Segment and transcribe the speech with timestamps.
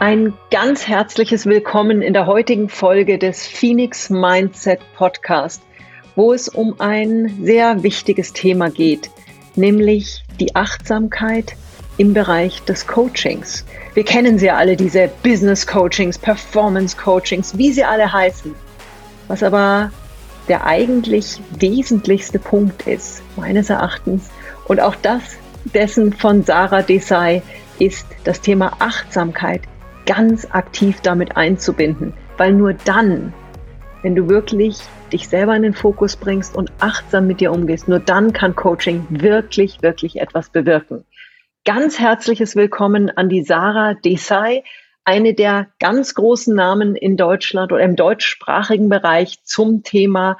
[0.00, 5.60] Ein ganz herzliches Willkommen in der heutigen Folge des Phoenix Mindset Podcast,
[6.16, 9.10] wo es um ein sehr wichtiges Thema geht,
[9.56, 11.54] nämlich die Achtsamkeit
[11.98, 13.66] im Bereich des Coachings.
[13.92, 18.54] Wir kennen sie alle, diese Business Coachings, Performance Coachings, wie sie alle heißen.
[19.28, 19.92] Was aber
[20.48, 24.30] der eigentlich wesentlichste Punkt ist, meines Erachtens,
[24.66, 25.36] und auch das
[25.74, 27.42] dessen von Sarah Desai,
[27.78, 29.60] ist das Thema Achtsamkeit
[30.10, 33.32] ganz aktiv damit einzubinden, weil nur dann,
[34.02, 34.78] wenn du wirklich
[35.12, 39.06] dich selber in den Fokus bringst und achtsam mit dir umgehst, nur dann kann Coaching
[39.08, 41.04] wirklich, wirklich etwas bewirken.
[41.64, 44.64] Ganz herzliches Willkommen an die Sarah Desai,
[45.04, 50.38] eine der ganz großen Namen in Deutschland oder im deutschsprachigen Bereich zum Thema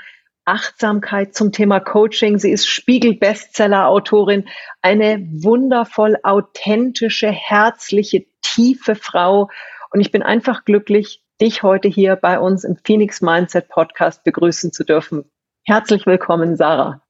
[0.51, 2.39] Achtsamkeit, zum Thema Coaching.
[2.41, 4.49] Sie ist Spiegel-Bestseller-Autorin,
[4.83, 9.49] eine wundervoll authentische, herzliche, tiefe Frau.
[9.93, 14.73] Und ich bin einfach glücklich, dich heute hier bei uns im Phoenix Mindset Podcast begrüßen
[14.73, 15.25] zu dürfen.
[15.65, 17.01] Herzlich willkommen, Sarah.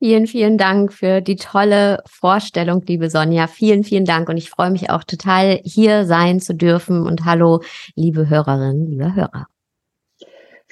[0.00, 3.46] Vielen, vielen Dank für die tolle Vorstellung, liebe Sonja.
[3.46, 4.28] Vielen, vielen Dank.
[4.28, 7.06] Und ich freue mich auch total, hier sein zu dürfen.
[7.06, 7.62] Und hallo,
[7.94, 9.46] liebe Hörerinnen, liebe Hörer.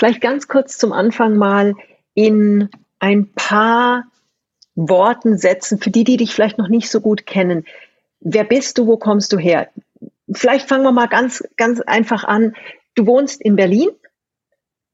[0.00, 1.74] Vielleicht ganz kurz zum Anfang mal
[2.14, 2.70] in
[3.00, 4.04] ein paar
[4.74, 7.66] Worten setzen, für die, die dich vielleicht noch nicht so gut kennen.
[8.20, 8.86] Wer bist du?
[8.86, 9.68] Wo kommst du her?
[10.32, 12.56] Vielleicht fangen wir mal ganz, ganz einfach an.
[12.94, 13.90] Du wohnst in Berlin.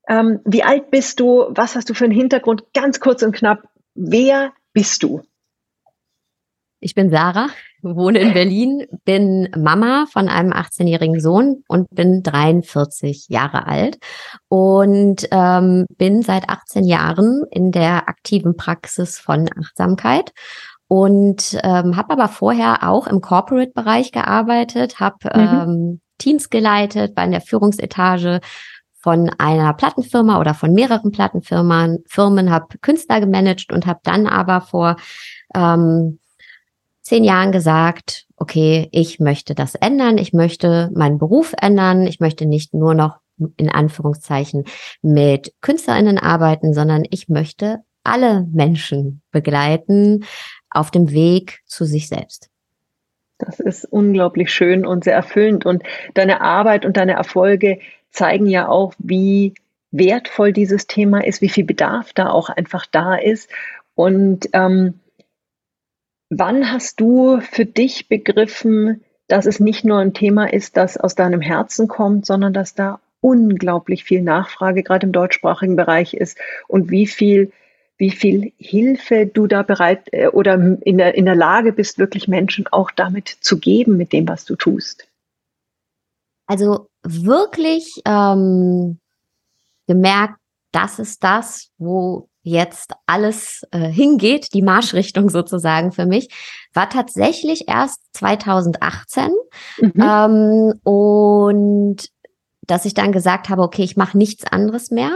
[0.09, 1.47] Ähm, wie alt bist du?
[1.51, 2.65] Was hast du für einen Hintergrund?
[2.75, 3.69] Ganz kurz und knapp.
[3.95, 5.23] Wer bist du?
[6.81, 7.49] Ich bin Sarah,
[7.83, 13.99] wohne in Berlin, bin Mama von einem 18-jährigen Sohn und bin 43 Jahre alt
[14.49, 20.33] und ähm, bin seit 18 Jahren in der aktiven Praxis von Achtsamkeit
[20.87, 25.41] und ähm, habe aber vorher auch im Corporate-Bereich gearbeitet, habe mhm.
[25.41, 28.41] ähm, Teams geleitet, war in der Führungsetage
[28.99, 34.61] von einer Plattenfirma oder von mehreren Plattenfirmen, Firmen, habe Künstler gemanagt und habe dann aber
[34.61, 34.97] vor
[35.55, 36.19] ähm,
[37.07, 42.47] zehn Jahren gesagt, okay, ich möchte das ändern, ich möchte meinen Beruf ändern, ich möchte
[42.47, 43.19] nicht nur noch
[43.57, 44.65] in Anführungszeichen
[45.03, 50.25] mit Künstlerinnen arbeiten, sondern ich möchte alle Menschen begleiten
[50.69, 52.51] auf dem Weg zu sich selbst.
[53.39, 55.65] Das ist unglaublich schön und sehr erfüllend.
[55.65, 55.85] Und
[56.15, 57.79] deine Arbeit und deine Erfolge
[58.11, 59.55] zeigen ja auch, wie
[59.93, 63.49] wertvoll dieses Thema ist, wie viel Bedarf da auch einfach da ist.
[63.95, 64.99] Und ähm,
[66.29, 71.15] Wann hast du für dich begriffen, dass es nicht nur ein Thema ist, das aus
[71.15, 76.39] deinem Herzen kommt, sondern dass da unglaublich viel Nachfrage gerade im deutschsprachigen Bereich ist
[76.69, 77.53] und wie viel,
[77.97, 82.29] wie viel Hilfe du da bereit äh, oder in der, in der Lage bist, wirklich
[82.29, 85.09] Menschen auch damit zu geben, mit dem, was du tust?
[86.47, 88.99] Also wirklich ähm,
[89.89, 90.39] gemerkt,
[90.73, 96.29] das ist das, wo jetzt alles äh, hingeht, die Marschrichtung sozusagen für mich,
[96.73, 99.31] war tatsächlich erst 2018.
[99.79, 99.93] Mhm.
[99.97, 102.09] Ähm, und
[102.69, 105.11] dass ich dann gesagt habe, okay, ich mache nichts anderes mehr.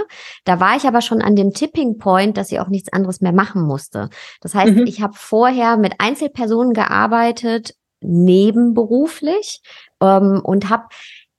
[0.44, 3.32] Da war ich aber schon an dem Tipping Point, dass ich auch nichts anderes mehr
[3.32, 4.08] machen musste.
[4.40, 4.86] Das heißt, mhm.
[4.86, 9.62] ich habe vorher mit Einzelpersonen gearbeitet, nebenberuflich
[10.00, 10.86] ähm, und habe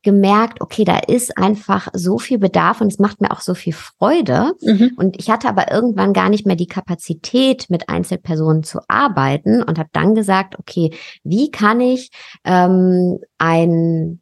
[0.03, 3.73] gemerkt, okay, da ist einfach so viel Bedarf und es macht mir auch so viel
[3.73, 4.53] Freude.
[4.62, 4.91] Mhm.
[4.97, 9.78] Und ich hatte aber irgendwann gar nicht mehr die Kapazität, mit Einzelpersonen zu arbeiten und
[9.78, 12.09] habe dann gesagt, okay, wie kann ich
[12.45, 14.22] ähm, ein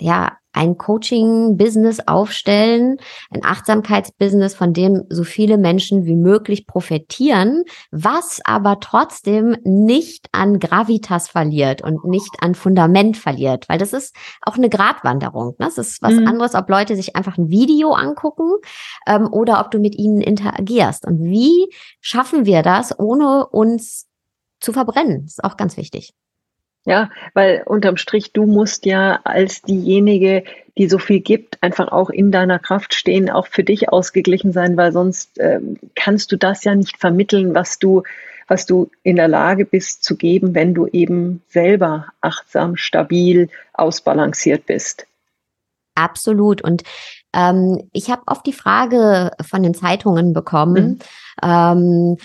[0.00, 2.98] ja ein Coaching-Business aufstellen,
[3.30, 10.58] ein Achtsamkeitsbusiness, von dem so viele Menschen wie möglich profitieren, was aber trotzdem nicht an
[10.58, 15.54] Gravitas verliert und nicht an Fundament verliert, weil das ist auch eine Gratwanderung.
[15.58, 15.66] Ne?
[15.66, 16.26] Das ist was mhm.
[16.26, 18.50] anderes, ob Leute sich einfach ein Video angucken
[19.06, 21.06] ähm, oder ob du mit ihnen interagierst.
[21.06, 24.08] Und wie schaffen wir das, ohne uns
[24.60, 25.22] zu verbrennen?
[25.22, 26.12] Das ist auch ganz wichtig.
[26.86, 30.44] Ja, weil unterm Strich, du musst ja als diejenige,
[30.78, 34.78] die so viel gibt, einfach auch in deiner Kraft stehen, auch für dich ausgeglichen sein,
[34.78, 35.60] weil sonst äh,
[35.94, 38.02] kannst du das ja nicht vermitteln, was du,
[38.48, 44.64] was du in der Lage bist zu geben, wenn du eben selber achtsam, stabil, ausbalanciert
[44.64, 45.06] bist.
[45.94, 46.62] Absolut.
[46.62, 46.82] Und
[47.34, 51.00] ähm, ich habe oft die Frage von den Zeitungen bekommen,
[51.42, 51.48] mhm.
[51.50, 52.16] ähm,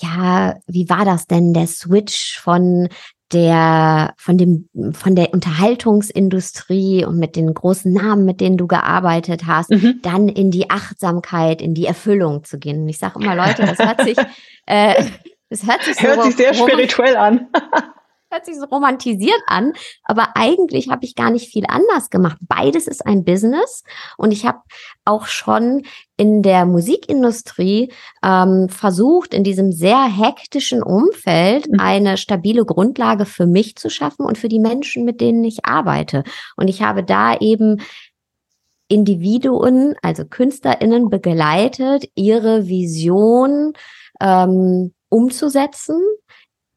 [0.00, 2.88] ja, wie war das denn, der Switch von
[3.32, 9.46] der, von dem, von der Unterhaltungsindustrie und mit den großen Namen, mit denen du gearbeitet
[9.46, 10.00] hast, mhm.
[10.02, 12.82] dann in die Achtsamkeit, in die Erfüllung zu gehen.
[12.82, 14.16] Und ich sage immer, Leute, das hört sich,
[14.66, 15.04] äh,
[15.50, 17.48] das hört sich, hört so sich sehr spirituell an.
[18.30, 19.72] hört sich so romantisiert an,
[20.04, 22.36] aber eigentlich habe ich gar nicht viel anders gemacht.
[22.42, 23.84] Beides ist ein Business
[24.16, 24.60] und ich habe
[25.04, 25.84] auch schon
[26.18, 27.92] in der Musikindustrie
[28.24, 31.80] ähm, versucht, in diesem sehr hektischen Umfeld mhm.
[31.80, 36.24] eine stabile Grundlage für mich zu schaffen und für die Menschen, mit denen ich arbeite.
[36.56, 37.80] Und ich habe da eben
[38.88, 43.74] Individuen, also KünstlerInnen begleitet, ihre Vision
[44.20, 46.00] ähm, umzusetzen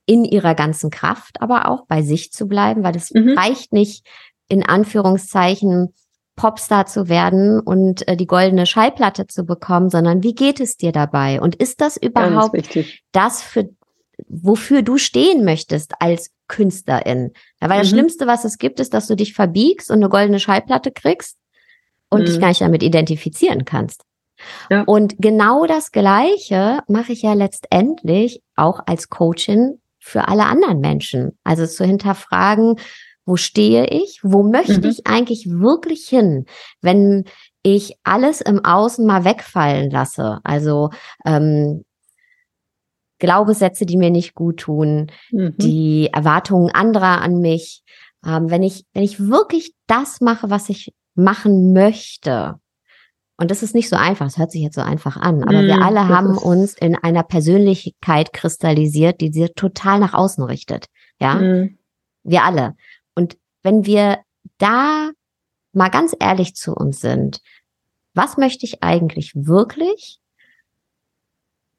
[0.06, 3.38] in ihrer ganzen Kraft, aber auch bei sich zu bleiben, weil es mhm.
[3.38, 4.06] reicht nicht,
[4.50, 5.94] in Anführungszeichen
[6.36, 10.92] Popstar zu werden und äh, die goldene Schallplatte zu bekommen, sondern wie geht es dir
[10.92, 11.42] dabei?
[11.42, 12.56] Und ist das überhaupt
[13.12, 13.70] das für
[14.28, 17.32] wofür du stehen möchtest als Künstlerin?
[17.62, 17.82] Ja, weil mhm.
[17.82, 21.38] das Schlimmste, was es gibt, ist, dass du dich verbiegst und eine goldene Schallplatte kriegst
[22.10, 22.26] und mhm.
[22.26, 24.04] dich gar nicht damit identifizieren kannst.
[24.70, 24.84] Ja.
[24.84, 31.38] Und genau das Gleiche mache ich ja letztendlich auch als Coachin für alle anderen Menschen.
[31.44, 32.78] Also zu hinterfragen,
[33.26, 34.20] wo stehe ich?
[34.24, 34.90] Wo möchte mhm.
[34.90, 36.46] ich eigentlich wirklich hin,
[36.82, 37.26] wenn
[37.64, 40.40] ich alles im Außen mal wegfallen lasse?
[40.44, 40.90] Also
[41.26, 41.84] ähm,
[43.20, 45.56] Glaubenssätze, die mir nicht gut tun, mhm.
[45.58, 47.84] die Erwartungen anderer an mich.
[48.26, 52.56] Ähm, wenn ich, wenn ich wirklich das mache, was ich machen möchte,
[53.38, 55.66] und das ist nicht so einfach, es hört sich jetzt so einfach an, aber mm,
[55.66, 60.86] wir alle haben uns in einer Persönlichkeit kristallisiert, die sich total nach außen richtet.
[61.20, 61.76] Ja, mm.
[62.24, 62.76] wir alle.
[63.64, 64.20] Wenn wir
[64.58, 65.12] da
[65.74, 67.42] mal ganz ehrlich zu uns sind,
[68.14, 70.20] was möchte ich eigentlich wirklich?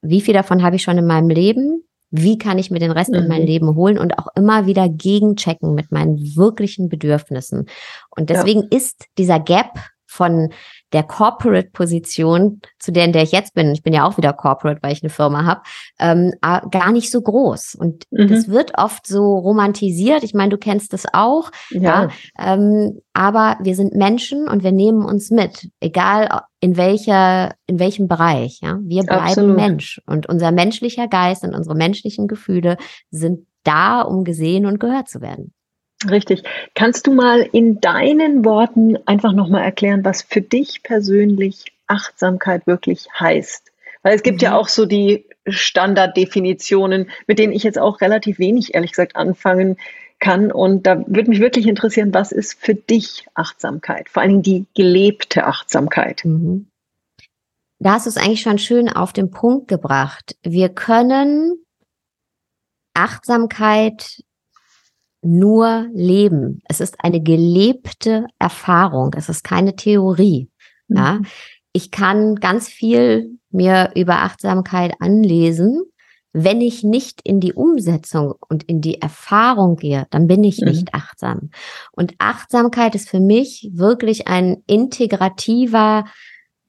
[0.01, 1.85] Wie viel davon habe ich schon in meinem Leben?
[2.11, 3.19] Wie kann ich mir den Rest mhm.
[3.19, 3.47] in mein mhm.
[3.47, 7.69] Leben holen und auch immer wieder gegenchecken mit meinen wirklichen Bedürfnissen?
[8.11, 8.69] Und deswegen ja.
[8.71, 9.79] ist dieser Gap
[10.13, 10.51] von
[10.93, 14.81] der Corporate-Position, zu der, in der ich jetzt bin, ich bin ja auch wieder Corporate,
[14.83, 15.63] weil ich eine Firma habe,
[15.99, 17.75] ähm, gar nicht so groß.
[17.75, 18.29] Und mhm.
[18.29, 20.23] das wird oft so romantisiert.
[20.23, 21.51] Ich meine, du kennst das auch.
[21.71, 21.81] Ja.
[21.81, 27.79] ja ähm, aber wir sind Menschen und wir nehmen uns mit, egal in welcher, in
[27.79, 28.61] welchem Bereich.
[28.61, 29.57] Ja, wir bleiben Absolut.
[29.57, 32.77] Mensch und unser menschlicher Geist und unsere menschlichen Gefühle
[33.11, 35.55] sind da, um gesehen und gehört zu werden.
[36.11, 36.43] Richtig.
[36.75, 43.09] Kannst du mal in deinen Worten einfach nochmal erklären, was für dich persönlich Achtsamkeit wirklich
[43.19, 43.73] heißt?
[44.03, 44.47] Weil es gibt mhm.
[44.47, 49.77] ja auch so die Standarddefinitionen, mit denen ich jetzt auch relativ wenig, ehrlich gesagt, anfangen
[50.19, 50.53] kann.
[50.53, 54.09] Und da würde mich wirklich interessieren, was ist für dich Achtsamkeit?
[54.09, 56.25] Vor allen Dingen die gelebte Achtsamkeit.
[56.25, 56.69] Mhm.
[57.81, 60.37] Da hast du es eigentlich schon schön auf den Punkt gebracht.
[60.45, 61.65] Wir können
[62.95, 64.23] Achtsamkeit
[65.23, 66.63] nur leben.
[66.69, 69.15] Es ist eine gelebte Erfahrung.
[69.17, 70.51] Es ist keine Theorie.
[70.89, 70.97] Mhm.
[70.97, 71.21] Ja,
[71.73, 75.83] ich kann ganz viel mir über Achtsamkeit anlesen.
[76.35, 80.69] Wenn ich nicht in die Umsetzung und in die Erfahrung gehe, dann bin ich mhm.
[80.69, 81.51] nicht achtsam.
[81.93, 86.07] Und Achtsamkeit ist für mich wirklich ein integrativer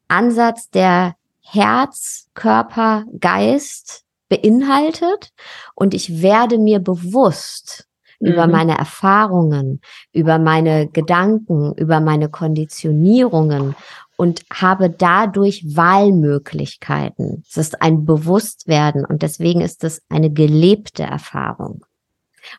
[0.09, 5.31] Ansatz, der Herz, Körper, Geist beinhaltet.
[5.75, 7.87] Und ich werde mir bewusst,
[8.23, 8.51] über mhm.
[8.53, 9.81] meine Erfahrungen,
[10.11, 13.75] über meine Gedanken, über meine Konditionierungen
[14.17, 17.43] und habe dadurch Wahlmöglichkeiten.
[17.47, 21.85] Es ist ein Bewusstwerden und deswegen ist es eine gelebte Erfahrung.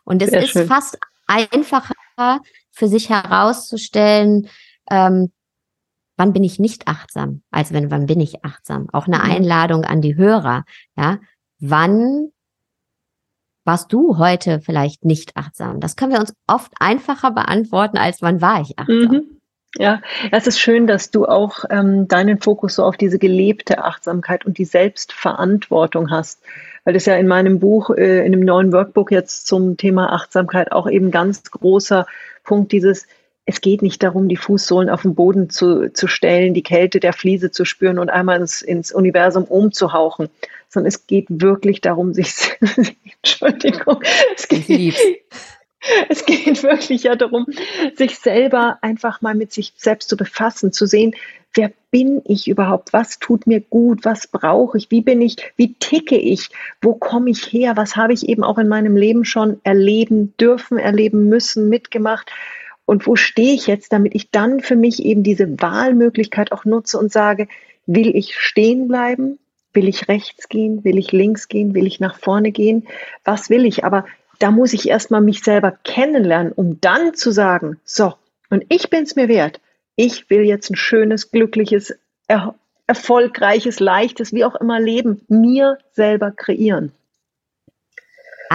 [0.03, 0.67] Und es Sehr ist schön.
[0.67, 1.93] fast einfacher
[2.71, 4.47] für sich herauszustellen,
[4.89, 5.31] ähm,
[6.17, 8.87] wann bin ich nicht achtsam, als wenn wann bin ich achtsam.
[8.91, 9.31] Auch eine mhm.
[9.31, 10.65] Einladung an die Hörer,
[10.97, 11.19] ja.
[11.59, 12.31] Wann
[13.65, 15.79] warst du heute vielleicht nicht achtsam?
[15.79, 19.11] Das können wir uns oft einfacher beantworten, als wann war ich achtsam.
[19.11, 19.35] Mhm.
[19.77, 24.45] Ja, es ist schön, dass du auch ähm, deinen Fokus so auf diese gelebte Achtsamkeit
[24.45, 26.41] und die Selbstverantwortung hast.
[26.85, 30.71] Weil das ja in meinem Buch, äh, in dem neuen Workbook jetzt zum Thema Achtsamkeit
[30.71, 32.05] auch eben ganz großer
[32.45, 33.07] Punkt dieses,
[33.45, 37.13] es geht nicht darum, die Fußsohlen auf den Boden zu, zu stellen, die Kälte der
[37.13, 40.29] Fliese zu spüren und einmal ins, ins Universum umzuhauchen,
[40.67, 42.57] sondern es geht wirklich darum, sich,
[43.21, 44.01] Entschuldigung,
[44.35, 44.95] es geht,
[46.09, 47.45] es geht wirklich ja darum,
[47.95, 51.15] sich selber einfach mal mit sich selbst zu befassen, zu sehen,
[51.53, 55.75] wer bin ich überhaupt, was tut mir gut, was brauche ich, wie bin ich, wie
[55.75, 56.49] ticke ich,
[56.81, 60.79] wo komme ich her, was habe ich eben auch in meinem Leben schon erleben dürfen,
[60.79, 62.31] erleben müssen, mitgemacht
[62.85, 66.99] und wo stehe ich jetzt, damit ich dann für mich eben diese Wahlmöglichkeit auch nutze
[66.99, 67.47] und sage,
[67.85, 69.39] will ich stehen bleiben
[69.75, 70.83] Will ich rechts gehen?
[70.83, 71.75] Will ich links gehen?
[71.75, 72.87] Will ich nach vorne gehen?
[73.25, 73.83] Was will ich?
[73.83, 74.05] Aber
[74.39, 78.13] da muss ich erstmal mich selber kennenlernen, um dann zu sagen, so,
[78.49, 79.59] und ich bin es mir wert.
[79.97, 81.93] Ich will jetzt ein schönes, glückliches,
[82.27, 82.55] er
[82.87, 86.91] erfolgreiches, leichtes, wie auch immer Leben mir selber kreieren.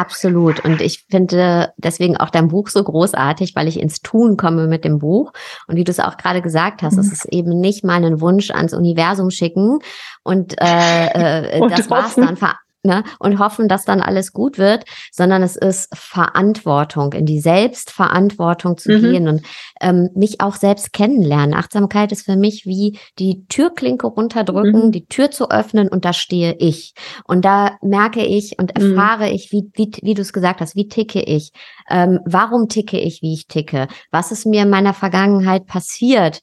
[0.00, 0.64] Absolut.
[0.64, 4.83] Und ich finde deswegen auch dein Buch so großartig, weil ich ins Tun komme mit
[4.85, 5.33] dem Buch.
[5.66, 7.00] Und wie du es auch gerade gesagt hast, mhm.
[7.00, 9.80] es ist eben nicht mal ein Wunsch ans Universum schicken
[10.23, 12.38] und, äh, äh, und das war's dann
[12.83, 18.79] ne, und hoffen, dass dann alles gut wird, sondern es ist Verantwortung, in die Selbstverantwortung
[18.79, 19.01] zu mhm.
[19.01, 19.43] gehen und
[19.81, 21.55] ähm, mich auch selbst kennenlernen.
[21.55, 24.93] Achtsamkeit ist für mich wie die Türklinke runterdrücken, mhm.
[24.93, 26.95] die Tür zu öffnen und da stehe ich.
[27.25, 28.97] Und da merke ich und mhm.
[28.97, 29.35] erfahre mhm.
[29.35, 31.53] ich, wie, wie, wie du es gesagt hast, wie ticke ich?
[31.89, 33.89] Ähm, warum ticke ich, wie ich ticke?
[34.11, 36.41] Was ist mir in meiner Vergangenheit passiert?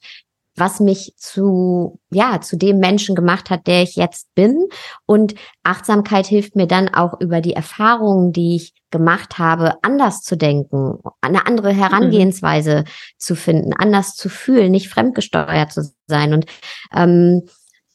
[0.58, 4.68] Was mich zu, ja, zu dem Menschen gemacht hat, der ich jetzt bin.
[5.06, 10.36] Und Achtsamkeit hilft mir dann auch über die Erfahrungen, die ich gemacht habe, anders zu
[10.36, 12.84] denken, eine andere Herangehensweise mhm.
[13.18, 16.32] zu finden, anders zu fühlen, nicht fremdgesteuert zu sein.
[16.32, 16.46] Und
[16.94, 17.42] ähm,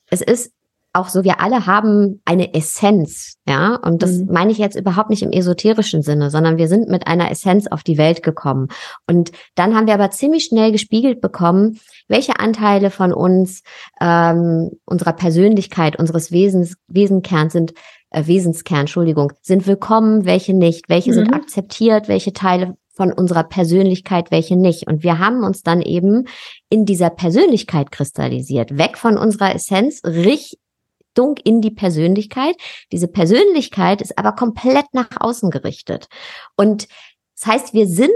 [0.10, 0.54] es ist
[0.94, 4.32] auch so, wir alle haben eine Essenz, ja, und das mhm.
[4.32, 7.84] meine ich jetzt überhaupt nicht im esoterischen Sinne, sondern wir sind mit einer Essenz auf
[7.84, 8.68] die Welt gekommen.
[9.08, 13.64] Und dann haben wir aber ziemlich schnell gespiegelt bekommen, welche Anteile von uns,
[14.00, 17.74] ähm, unserer Persönlichkeit, unseres Wesens, Wesenkerns sind,
[18.12, 21.16] äh, Wesenskern, Entschuldigung, sind willkommen, welche nicht, welche mhm.
[21.16, 24.88] sind akzeptiert, welche Teile von unserer Persönlichkeit, welche nicht.
[24.88, 26.26] Und wir haben uns dann eben
[26.70, 30.60] in dieser Persönlichkeit kristallisiert, weg von unserer Essenz, rich,
[31.14, 32.56] Richtung in die Persönlichkeit.
[32.92, 36.08] Diese Persönlichkeit ist aber komplett nach außen gerichtet.
[36.56, 36.88] Und
[37.40, 38.12] das heißt, wir sind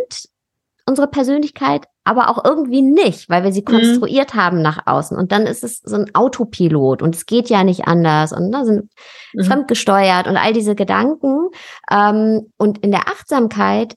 [0.85, 3.71] unsere Persönlichkeit, aber auch irgendwie nicht, weil wir sie mhm.
[3.71, 4.39] konstruiert mhm.
[4.39, 5.17] haben nach außen.
[5.17, 8.59] Und dann ist es so ein Autopilot und es geht ja nicht anders und da
[8.59, 8.91] ne, sind
[9.33, 9.43] mhm.
[9.43, 11.49] fremdgesteuert und all diese Gedanken.
[11.91, 13.95] Ähm, und in der Achtsamkeit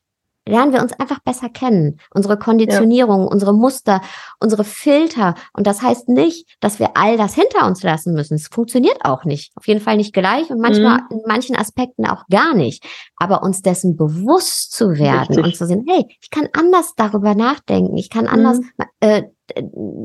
[0.50, 1.98] lernen wir uns einfach besser kennen.
[2.12, 3.26] Unsere Konditionierung, ja.
[3.26, 4.00] unsere Muster,
[4.38, 5.34] unsere Filter.
[5.52, 8.34] Und das heißt nicht, dass wir all das hinter uns lassen müssen.
[8.34, 9.52] Es funktioniert auch nicht.
[9.56, 11.06] Auf jeden Fall nicht gleich und manchmal mhm.
[11.10, 12.84] in manchen Aspekten auch gar nicht.
[13.16, 15.44] Aber uns dessen bewusst zu werden Richtig.
[15.44, 17.96] und zu sehen, hey, ich kann anders darüber nachdenken.
[17.96, 18.84] Ich kann anders mhm.
[19.00, 19.22] äh,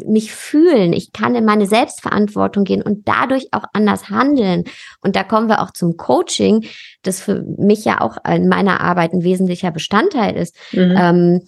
[0.06, 4.64] mich fühlen, ich kann in meine Selbstverantwortung gehen und dadurch auch anders handeln.
[5.02, 6.66] Und da kommen wir auch zum Coaching,
[7.04, 10.96] das für mich ja auch in meiner Arbeit ein wesentlicher Bestandteil ist mhm.
[10.98, 11.42] ähm,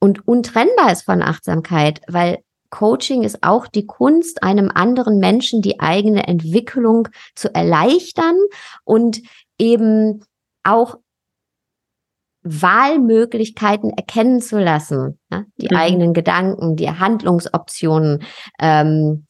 [0.00, 2.38] und untrennbar ist von Achtsamkeit, weil
[2.70, 8.36] Coaching ist auch die Kunst, einem anderen Menschen die eigene Entwicklung zu erleichtern
[8.84, 9.22] und
[9.58, 10.24] eben
[10.64, 10.98] auch
[12.48, 15.44] Wahlmöglichkeiten erkennen zu lassen, ja?
[15.56, 15.76] die mhm.
[15.76, 18.22] eigenen Gedanken, die Handlungsoptionen
[18.60, 19.26] ähm,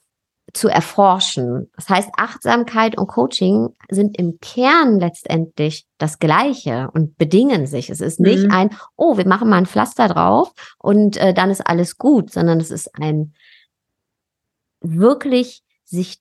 [0.55, 1.71] zu erforschen.
[1.77, 7.91] Das heißt, Achtsamkeit und Coaching sind im Kern letztendlich das Gleiche und bedingen sich.
[7.91, 8.53] Es ist nicht mhm.
[8.53, 12.61] ein, oh, wir machen mal ein Pflaster drauf und äh, dann ist alles gut, sondern
[12.61, 13.35] es ist ein
[14.81, 16.19] wirklich sich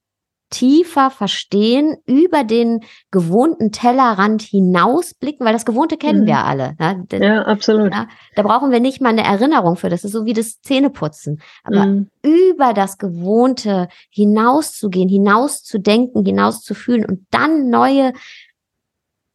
[0.50, 6.27] tiefer verstehen, über den gewohnten Tellerrand hinausblicken, weil das Gewohnte kennen mhm.
[6.27, 6.75] wir alle.
[6.80, 7.06] Ne?
[7.12, 7.94] Ja, absolut.
[7.94, 9.89] Ja, da brauchen wir nicht mal eine Erinnerung für.
[9.89, 11.42] Das ist so wie das Zähneputzen.
[11.63, 12.10] Aber mhm.
[12.24, 18.13] über das Gewohnte hinauszugehen, hinauszudenken, hinauszufühlen und dann neue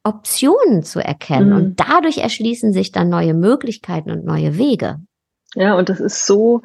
[0.05, 1.51] Optionen zu erkennen.
[1.51, 1.57] Mhm.
[1.57, 4.99] Und dadurch erschließen sich dann neue Möglichkeiten und neue Wege.
[5.55, 6.63] Ja, und das ist so,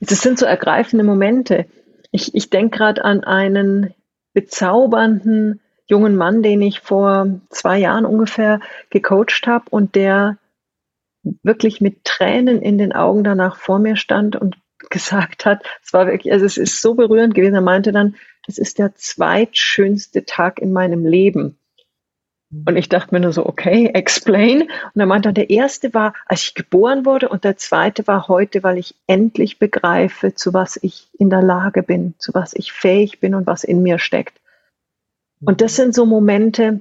[0.00, 1.66] das sind so ergreifende Momente
[2.12, 3.94] ich, ich denke gerade an einen
[4.34, 10.38] bezaubernden jungen Mann, den ich vor zwei Jahren ungefähr gecoacht habe und der
[11.42, 14.56] wirklich mit Tränen in den Augen danach vor mir stand und
[14.90, 17.54] gesagt hat, es war wirklich, also es ist so berührend gewesen.
[17.54, 18.16] Er meinte dann,
[18.46, 21.56] das ist der zweitschönste Tag in meinem Leben.
[22.66, 24.62] Und ich dachte mir nur so, okay, explain.
[24.62, 28.62] Und er meinte, der erste war, als ich geboren wurde und der zweite war heute,
[28.62, 33.20] weil ich endlich begreife, zu was ich in der Lage bin, zu was ich fähig
[33.20, 34.40] bin und was in mir steckt.
[35.44, 36.80] Und das sind so Momente,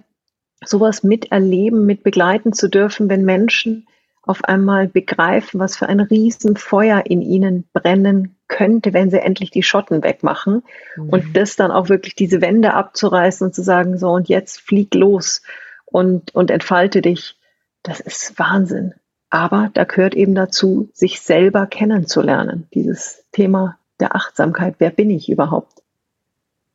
[0.64, 3.88] sowas miterleben, mit begleiten zu dürfen, wenn Menschen
[4.22, 9.64] auf einmal begreifen, was für ein Riesenfeuer in ihnen brennen könnte, wenn sie endlich die
[9.64, 10.64] Schotten wegmachen
[10.98, 11.10] mhm.
[11.10, 14.94] und das dann auch wirklich diese Wände abzureißen und zu sagen, so und jetzt flieg
[14.94, 15.42] los
[15.86, 17.38] und, und entfalte dich.
[17.82, 18.94] Das ist Wahnsinn.
[19.30, 22.68] Aber da gehört eben dazu, sich selber kennenzulernen.
[22.74, 24.76] Dieses Thema der Achtsamkeit.
[24.80, 25.82] Wer bin ich überhaupt?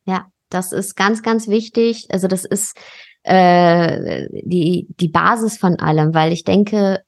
[0.05, 2.07] Ja, das ist ganz, ganz wichtig.
[2.09, 2.75] Also das ist
[3.21, 7.03] äh, die, die Basis von allem, weil ich denke,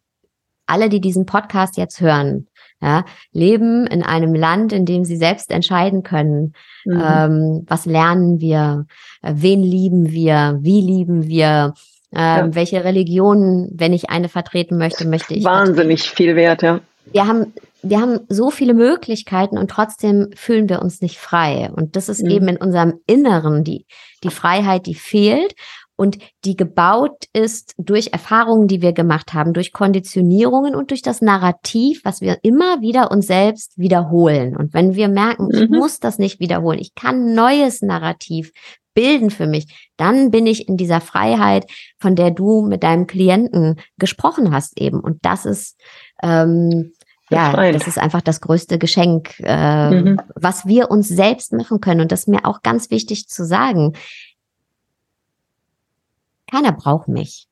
[0.68, 2.48] alle, die diesen Podcast jetzt hören,
[2.82, 6.54] ja, leben in einem Land, in dem sie selbst entscheiden können,
[6.86, 7.04] mhm.
[7.04, 8.86] ähm, was lernen wir,
[9.22, 11.74] äh, wen lieben wir, wie lieben wir,
[12.14, 12.56] ähm, ja.
[12.56, 15.44] welche Religionen, wenn ich eine vertreten möchte, möchte ich.
[15.44, 16.18] Wahnsinnig vertreten.
[16.18, 16.80] viel wert, ja.
[17.12, 21.72] Wir haben, wir haben so viele Möglichkeiten und trotzdem fühlen wir uns nicht frei.
[21.74, 22.30] Und das ist mhm.
[22.30, 23.86] eben in unserem Inneren die,
[24.24, 25.54] die Freiheit, die fehlt.
[26.00, 31.22] Und die gebaut ist durch Erfahrungen, die wir gemacht haben, durch Konditionierungen und durch das
[31.22, 34.56] Narrativ, was wir immer wieder uns selbst wiederholen.
[34.56, 35.64] Und wenn wir merken, mhm.
[35.64, 38.54] ich muss das nicht wiederholen, ich kann neues Narrativ
[38.94, 43.76] bilden für mich, dann bin ich in dieser Freiheit, von der du mit deinem Klienten
[43.98, 45.02] gesprochen hast eben.
[45.02, 45.78] Und das ist
[46.24, 46.94] ähm,
[47.32, 50.22] ja, das ist einfach das größte Geschenk, äh, mhm.
[50.34, 52.02] was wir uns selbst machen können.
[52.02, 53.94] Und das ist mir auch ganz wichtig zu sagen.
[56.52, 57.48] Keiner braucht mich.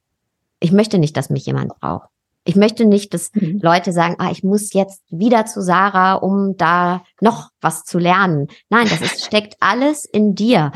[0.60, 2.10] Ich möchte nicht, dass mich jemand braucht.
[2.48, 3.60] Ich möchte nicht, dass mhm.
[3.62, 8.48] Leute sagen, ah, ich muss jetzt wieder zu Sarah, um da noch was zu lernen.
[8.70, 10.72] Nein, das ist, steckt alles in dir.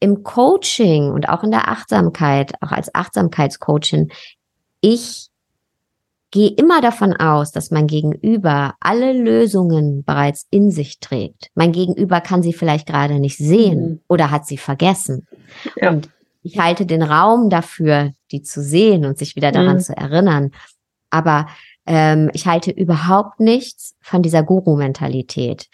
[0.00, 4.10] Im Coaching und auch in der Achtsamkeit, auch als Achtsamkeitscoachin,
[4.80, 5.30] ich
[6.32, 11.48] gehe immer davon aus, dass mein Gegenüber alle Lösungen bereits in sich trägt.
[11.54, 14.00] Mein Gegenüber kann sie vielleicht gerade nicht sehen mhm.
[14.08, 15.26] oder hat sie vergessen.
[15.80, 15.90] Ja.
[15.90, 16.10] Und
[16.46, 19.80] ich halte den Raum dafür, die zu sehen und sich wieder daran mhm.
[19.80, 20.52] zu erinnern.
[21.10, 21.48] Aber
[21.86, 25.66] ähm, ich halte überhaupt nichts von dieser Guru-Mentalität,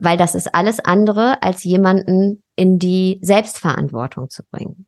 [0.00, 4.86] weil das ist alles andere, als jemanden in die Selbstverantwortung zu bringen.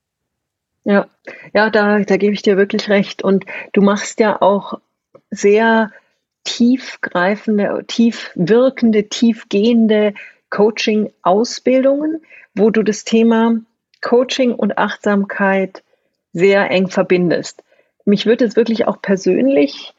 [0.83, 1.07] Ja,
[1.54, 3.23] ja, da, da gebe ich dir wirklich recht.
[3.23, 4.80] Und du machst ja auch
[5.30, 5.92] sehr
[6.42, 10.14] tiefgreifende, tief wirkende, tiefgehende
[10.50, 12.23] Coaching-Ausbildungen,
[12.54, 13.61] wo du das Thema
[14.00, 15.83] Coaching und Achtsamkeit
[16.33, 17.62] sehr eng verbindest.
[18.05, 19.95] Mich würde es wirklich auch persönlich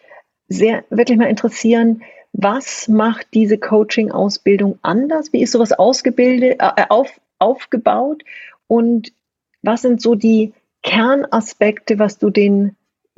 [0.48, 2.01] sehr, wirklich mal interessieren,
[2.34, 5.34] was macht diese Coaching-Ausbildung anders?
[5.34, 8.24] Wie ist sowas ausgebildet, äh, auf, aufgebaut?
[8.68, 9.13] Und
[9.62, 10.53] was sind so die
[10.84, 12.75] Kernaspekte, was du den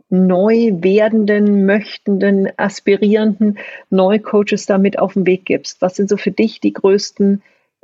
[0.10, 3.60] neu werdenden, möchtenden, aspirierenden
[3.90, 5.82] Neucoaches damit auf den Weg gibst?
[5.82, 7.42] Was sind so für dich die größten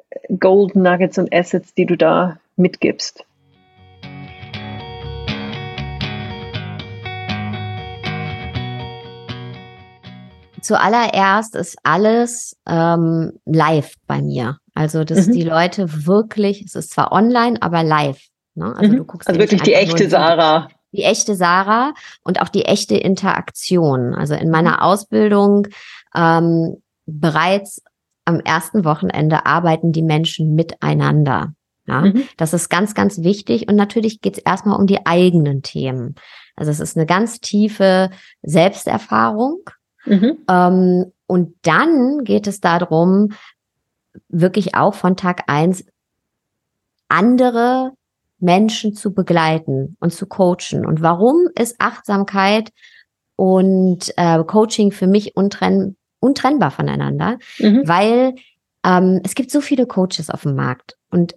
[0.09, 3.23] äh, Gold Nuggets und Assets, die du da mitgibst?
[10.61, 14.57] Zuallererst ist alles ähm, live bei mir.
[14.73, 15.31] Also, dass mhm.
[15.31, 18.21] die Leute wirklich, es ist zwar online, aber live.
[18.55, 18.75] Ne?
[18.75, 18.97] Also, mhm.
[18.97, 24.13] du guckst also wirklich die echte Sarah die echte Sarah und auch die echte Interaktion.
[24.13, 24.79] Also in meiner mhm.
[24.79, 25.67] Ausbildung
[26.15, 27.81] ähm, bereits
[28.25, 31.53] am ersten Wochenende arbeiten die Menschen miteinander.
[31.87, 32.23] Ja, mhm.
[32.35, 33.69] das ist ganz, ganz wichtig.
[33.69, 36.15] Und natürlich geht es erstmal um die eigenen Themen.
[36.55, 38.09] Also es ist eine ganz tiefe
[38.41, 39.61] Selbsterfahrung.
[40.05, 40.37] Mhm.
[40.49, 43.29] Ähm, und dann geht es darum,
[44.27, 45.85] wirklich auch von Tag eins
[47.07, 47.91] andere
[48.39, 50.85] Menschen zu begleiten und zu coachen.
[50.85, 52.71] Und warum ist Achtsamkeit
[53.35, 57.37] und äh, Coaching für mich untrenn untrennbar voneinander?
[57.59, 57.87] Mhm.
[57.87, 58.35] Weil
[58.83, 61.35] ähm, es gibt so viele Coaches auf dem Markt und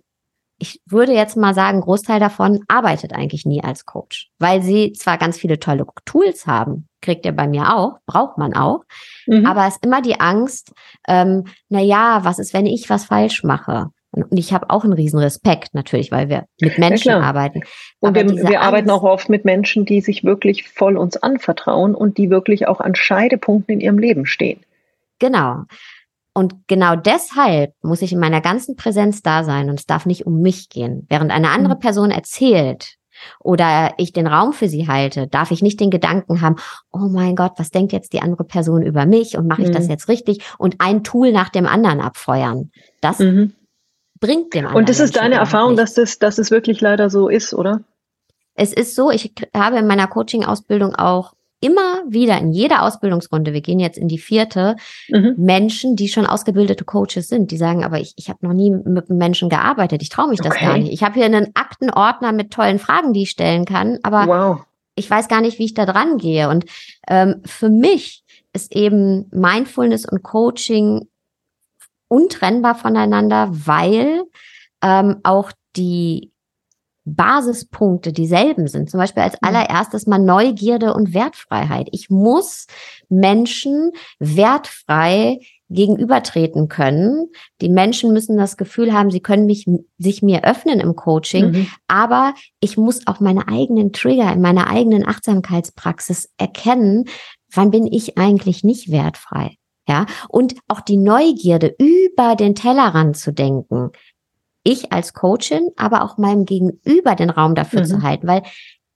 [0.60, 5.16] ich würde jetzt mal sagen, Großteil davon arbeitet eigentlich nie als Coach, weil sie zwar
[5.18, 8.84] ganz viele tolle Tools haben, kriegt ihr bei mir auch, braucht man auch,
[9.26, 9.46] mhm.
[9.46, 10.72] aber es ist immer die Angst,
[11.08, 13.88] ähm, na ja, was ist, wenn ich was falsch mache?
[14.12, 17.62] Und ich habe auch einen riesen Respekt natürlich, weil wir mit Menschen ja, arbeiten.
[18.00, 22.18] Und wir, wir arbeiten auch oft mit Menschen, die sich wirklich voll uns anvertrauen und
[22.18, 24.60] die wirklich auch an Scheidepunkten in ihrem Leben stehen.
[25.20, 25.64] Genau.
[26.32, 30.26] Und genau deshalb muss ich in meiner ganzen Präsenz da sein und es darf nicht
[30.26, 31.06] um mich gehen.
[31.08, 31.80] Während eine andere mhm.
[31.80, 32.94] Person erzählt
[33.40, 36.56] oder ich den Raum für sie halte, darf ich nicht den Gedanken haben,
[36.92, 39.74] oh mein Gott, was denkt jetzt die andere Person über mich und mache ich mhm.
[39.74, 42.70] das jetzt richtig und ein Tool nach dem anderen abfeuern.
[43.00, 43.54] Das mhm
[44.20, 44.82] bringt dem anderen.
[44.82, 47.80] Und das ist deine Erfahrung, dass das, dass es wirklich leider so ist, oder?
[48.54, 53.60] Es ist so, ich habe in meiner Coaching-Ausbildung auch immer wieder in jeder Ausbildungsrunde, wir
[53.60, 54.76] gehen jetzt in die vierte,
[55.08, 55.34] mhm.
[55.36, 59.10] Menschen, die schon ausgebildete Coaches sind, die sagen, aber ich, ich habe noch nie mit
[59.10, 60.64] Menschen gearbeitet, ich traue mich das okay.
[60.64, 60.92] gar nicht.
[60.92, 64.60] Ich habe hier einen Aktenordner mit tollen Fragen, die ich stellen kann, aber wow.
[64.94, 66.48] ich weiß gar nicht, wie ich da dran gehe.
[66.48, 66.64] Und
[67.06, 71.08] ähm, für mich ist eben Mindfulness und Coaching
[72.08, 74.24] untrennbar voneinander, weil
[74.82, 76.29] ähm, auch die
[77.14, 78.90] Basispunkte dieselben sind.
[78.90, 81.88] Zum Beispiel als allererstes mal Neugierde und Wertfreiheit.
[81.92, 82.66] Ich muss
[83.08, 85.38] Menschen wertfrei
[85.70, 87.28] gegenübertreten können.
[87.60, 89.66] Die Menschen müssen das Gefühl haben, sie können mich,
[89.98, 91.66] sich mir öffnen im Coaching, mhm.
[91.86, 97.04] aber ich muss auch meine eigenen Trigger in meiner eigenen Achtsamkeitspraxis erkennen,
[97.52, 99.56] wann bin ich eigentlich nicht wertfrei.
[99.88, 103.90] Ja, und auch die Neugierde über den Tellerrand zu denken.
[104.62, 107.86] Ich als Coachin, aber auch meinem Gegenüber den Raum dafür mhm.
[107.86, 108.42] zu halten, weil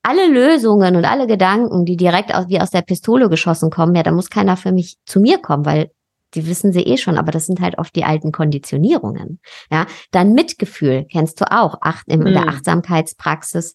[0.03, 4.03] alle Lösungen und alle Gedanken, die direkt aus, wie aus der Pistole geschossen kommen, ja,
[4.03, 5.91] da muss keiner für mich zu mir kommen, weil
[6.35, 9.41] die wissen sie eh schon, aber das sind halt oft die alten Konditionierungen.
[9.71, 12.33] Ja, dann Mitgefühl kennst du auch, acht, in mhm.
[12.33, 13.73] der Achtsamkeitspraxis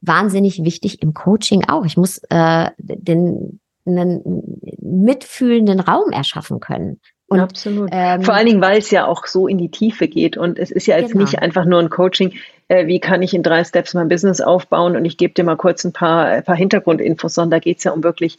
[0.00, 1.84] wahnsinnig wichtig im Coaching auch.
[1.84, 4.42] Ich muss äh, den einen
[4.80, 7.00] mitfühlenden Raum erschaffen können.
[7.28, 7.90] Und, Absolut.
[7.92, 10.38] Ähm, Vor allen Dingen, weil es ja auch so in die Tiefe geht.
[10.38, 11.24] Und es ist ja jetzt genau.
[11.24, 12.32] nicht einfach nur ein Coaching,
[12.68, 15.56] äh, wie kann ich in drei Steps mein Business aufbauen und ich gebe dir mal
[15.56, 18.38] kurz ein paar, ein paar Hintergrundinfos, sondern da geht es ja um wirklich,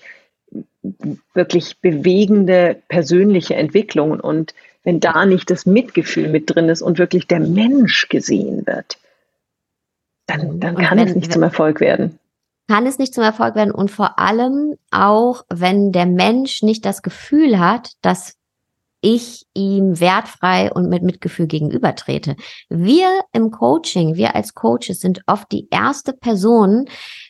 [1.35, 4.19] wirklich bewegende persönliche Entwicklungen.
[4.19, 8.97] Und wenn da nicht das Mitgefühl mit drin ist und wirklich der Mensch gesehen wird,
[10.25, 12.17] dann, dann kann wenn, es nicht zum Erfolg werden
[12.69, 17.01] kann es nicht zum Erfolg werden und vor allem auch, wenn der Mensch nicht das
[17.01, 18.35] Gefühl hat, dass
[19.01, 22.35] ich ihm wertfrei und mit Mitgefühl gegenübertrete.
[22.69, 26.85] Wir im Coaching, wir als Coaches sind oft die erste Person,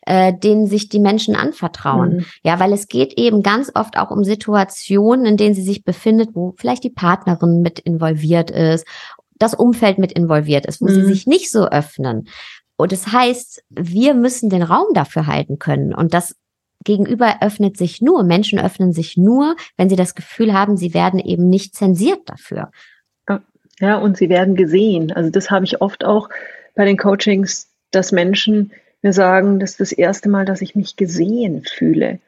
[0.05, 2.17] äh, denen sich die Menschen anvertrauen.
[2.17, 2.25] Mhm.
[2.43, 6.29] Ja, weil es geht eben ganz oft auch um Situationen, in denen sie sich befindet,
[6.33, 8.85] wo vielleicht die Partnerin mit involviert ist,
[9.37, 10.95] das Umfeld mit involviert ist, wo mhm.
[10.95, 12.27] sie sich nicht so öffnen.
[12.77, 15.93] Und das heißt, wir müssen den Raum dafür halten können.
[15.93, 16.35] Und das
[16.83, 21.19] Gegenüber öffnet sich nur, Menschen öffnen sich nur, wenn sie das Gefühl haben, sie werden
[21.19, 22.71] eben nicht zensiert dafür.
[23.79, 25.11] Ja, und sie werden gesehen.
[25.11, 26.29] Also das habe ich oft auch
[26.75, 30.97] bei den Coachings, dass Menschen mir sagen, das ist das erste Mal, dass ich mich
[30.97, 32.19] gesehen fühle.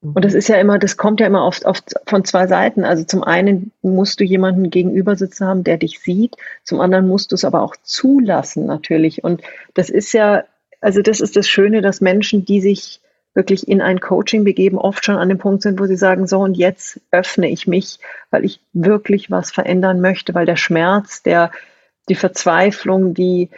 [0.00, 2.84] Und das ist ja immer, das kommt ja immer oft, oft von zwei Seiten.
[2.84, 6.36] Also zum einen musst du jemanden gegenüber sitzen haben, der dich sieht.
[6.62, 9.24] Zum anderen musst du es aber auch zulassen, natürlich.
[9.24, 10.44] Und das ist ja,
[10.82, 13.00] also das ist das Schöne, dass Menschen, die sich
[13.34, 16.40] wirklich in ein Coaching begeben, oft schon an dem Punkt sind, wo sie sagen, so
[16.40, 17.98] und jetzt öffne ich mich,
[18.30, 21.50] weil ich wirklich was verändern möchte, weil der Schmerz, der,
[22.08, 23.50] die Verzweiflung, die,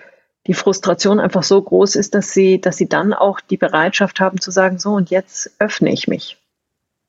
[0.47, 4.41] die Frustration einfach so groß ist, dass sie, dass sie dann auch die Bereitschaft haben
[4.41, 6.39] zu sagen, so und jetzt öffne ich mich.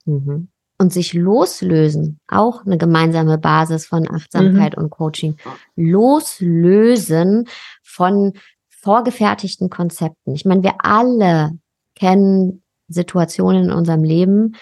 [0.04, 0.48] Mhm.
[0.80, 4.84] Und sich loslösen, auch eine gemeinsame Basis von Achtsamkeit mhm.
[4.84, 5.36] und Coaching.
[5.74, 7.48] Loslösen
[7.82, 8.34] von
[8.68, 10.34] vorgefertigten Konzepten.
[10.34, 11.58] Ich meine, wir alle
[11.98, 14.56] kennen Situationen in unserem Leben,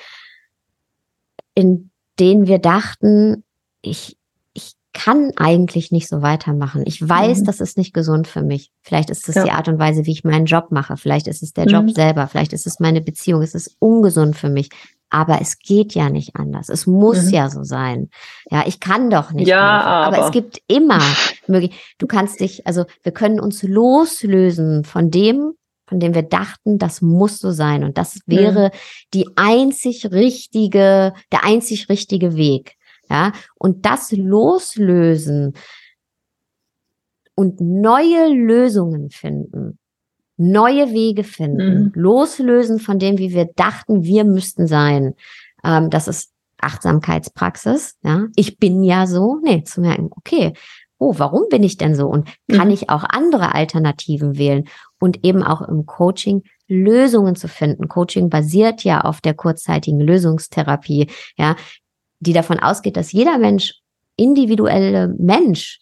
[1.55, 3.45] in denen wir dachten,
[3.83, 4.17] ich,
[4.97, 6.83] kann eigentlich nicht so weitermachen.
[6.87, 7.45] Ich weiß, mhm.
[7.45, 8.71] das ist nicht gesund für mich.
[8.81, 9.45] Vielleicht ist es ja.
[9.45, 10.97] die Art und Weise, wie ich meinen Job mache.
[10.97, 11.91] Vielleicht ist es der Job mhm.
[11.91, 12.27] selber.
[12.29, 13.43] Vielleicht ist es meine Beziehung.
[13.43, 14.71] Es ist ungesund für mich.
[15.11, 16.71] Aber es geht ja nicht anders.
[16.71, 17.31] Es muss mhm.
[17.31, 18.09] ja so sein.
[18.51, 19.49] Ja, ich kann doch nicht.
[19.49, 20.17] Ja, aber.
[20.17, 21.03] aber es gibt immer
[21.47, 21.79] möglich.
[21.99, 25.53] Du kannst dich, also wir können uns loslösen von dem,
[25.87, 27.85] von dem wir dachten, das muss so sein.
[27.85, 28.79] Und das wäre mhm.
[29.15, 32.75] die einzig richtige, der einzig richtige Weg.
[33.09, 35.55] Ja, und das loslösen
[37.37, 39.79] und neue Lösungen finden,
[40.37, 41.93] neue Wege finden, mhm.
[41.95, 45.15] loslösen von dem, wie wir dachten, wir müssten sein.
[45.63, 47.97] Ähm, das ist Achtsamkeitspraxis.
[48.03, 49.39] Ja, ich bin ja so.
[49.43, 50.55] Nee, zu merken, okay,
[50.99, 52.07] oh, warum bin ich denn so?
[52.07, 52.75] Und kann mhm.
[52.75, 54.65] ich auch andere Alternativen wählen?
[54.99, 57.89] Und eben auch im Coaching Lösungen zu finden.
[57.89, 61.09] Coaching basiert ja auf der kurzzeitigen Lösungstherapie.
[61.37, 61.57] Ja,
[62.21, 63.75] die davon ausgeht, dass jeder Mensch,
[64.17, 65.79] individuelle Mensch,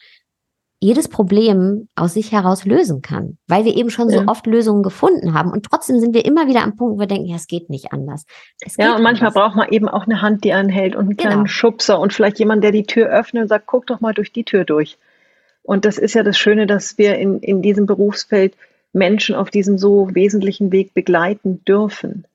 [0.81, 4.25] jedes Problem aus sich heraus lösen kann, weil wir eben schon so ja.
[4.27, 7.27] oft Lösungen gefunden haben und trotzdem sind wir immer wieder am Punkt, wo wir denken,
[7.27, 8.27] ja, es geht nicht anders.
[8.77, 9.35] ja, und manchmal anders.
[9.35, 11.47] braucht man eben auch eine Hand, die anhält und einen kleinen genau.
[11.47, 14.45] Schubser und vielleicht jemand, der die Tür öffnet und sagt, guck doch mal durch die
[14.45, 14.99] Tür durch.
[15.63, 18.55] Und das ist ja das Schöne, dass wir in, in diesem Berufsfeld
[18.95, 22.27] Menschen auf diesem so wesentlichen Weg begleiten dürfen.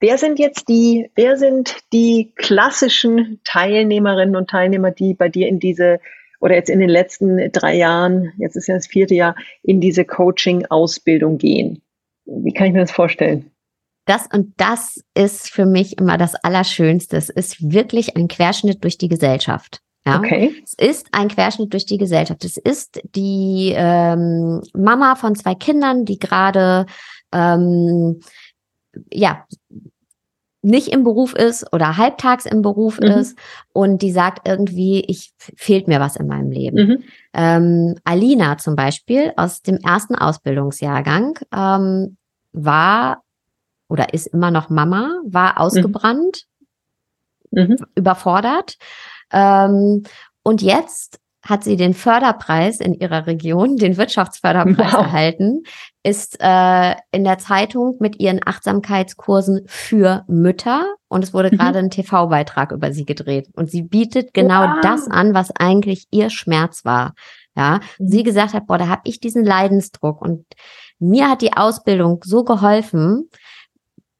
[0.00, 5.58] Wer sind jetzt die, wer sind die klassischen Teilnehmerinnen und Teilnehmer, die bei dir in
[5.58, 5.98] diese
[6.40, 9.34] oder jetzt in den letzten drei Jahren, jetzt ist ja das vierte Jahr,
[9.64, 11.82] in diese Coaching-Ausbildung gehen?
[12.26, 13.50] Wie kann ich mir das vorstellen?
[14.04, 17.16] Das und das ist für mich immer das Allerschönste.
[17.16, 19.82] Es ist wirklich ein Querschnitt durch die Gesellschaft.
[20.08, 20.18] Ja?
[20.18, 20.62] Okay.
[20.64, 22.44] Es ist ein Querschnitt durch die Gesellschaft.
[22.44, 26.86] Es ist die ähm, Mama von zwei Kindern, die gerade
[27.32, 28.20] ähm,
[29.12, 29.44] ja,
[30.62, 33.06] nicht im Beruf ist oder halbtags im Beruf mhm.
[33.06, 33.38] ist
[33.72, 36.76] und die sagt irgendwie, ich fehlt mir was in meinem Leben.
[36.76, 37.04] Mhm.
[37.32, 42.16] Ähm, Alina zum Beispiel aus dem ersten Ausbildungsjahrgang ähm,
[42.52, 43.22] war
[43.88, 45.58] oder ist immer noch Mama, war mhm.
[45.58, 46.44] ausgebrannt,
[47.50, 47.76] mhm.
[47.94, 48.78] überfordert
[49.32, 50.02] ähm,
[50.42, 55.00] und jetzt hat sie den Förderpreis in ihrer Region, den Wirtschaftsförderpreis wow.
[55.00, 55.62] erhalten,
[56.02, 61.58] ist äh, in der Zeitung mit ihren Achtsamkeitskursen für Mütter und es wurde mhm.
[61.58, 64.78] gerade ein TV-Beitrag über sie gedreht und sie bietet genau wow.
[64.82, 67.14] das an, was eigentlich ihr Schmerz war.
[67.56, 68.08] Ja, mhm.
[68.08, 70.44] sie gesagt hat, boah, da habe ich diesen Leidensdruck und
[70.98, 73.30] mir hat die Ausbildung so geholfen,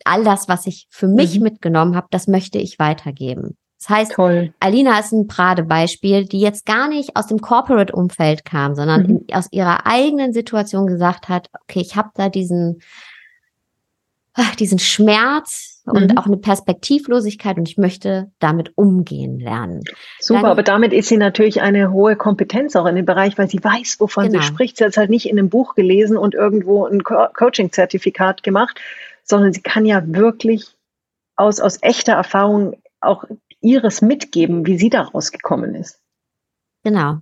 [0.05, 1.43] all das, was ich für mich mhm.
[1.43, 3.57] mitgenommen habe, das möchte ich weitergeben.
[3.79, 4.53] Das heißt, Toll.
[4.59, 9.09] Alina ist ein Paradebeispiel, die jetzt gar nicht aus dem Corporate-Umfeld kam, sondern mhm.
[9.29, 12.81] in, aus ihrer eigenen Situation gesagt hat, okay, ich habe da diesen,
[14.35, 16.19] ah, diesen Schmerz und mhm.
[16.19, 19.83] auch eine Perspektivlosigkeit und ich möchte damit umgehen lernen.
[20.19, 23.49] Super, Dann, aber damit ist sie natürlich eine hohe Kompetenz auch in dem Bereich, weil
[23.49, 24.41] sie weiß, wovon genau.
[24.41, 24.77] sie spricht.
[24.77, 28.81] Sie hat es halt nicht in einem Buch gelesen und irgendwo ein Co Coaching-Zertifikat gemacht,
[29.23, 30.77] sondern sie kann ja wirklich
[31.37, 33.25] aus, aus echter Erfahrung auch
[33.61, 36.01] ihres mitgeben, wie sie da rausgekommen ist.
[36.85, 37.19] Genau.